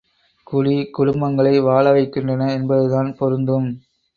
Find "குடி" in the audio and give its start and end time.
0.47-0.73